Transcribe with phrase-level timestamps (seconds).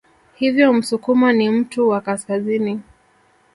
[0.35, 2.79] Hivyo Msukuma ni mtu wa Kaskazini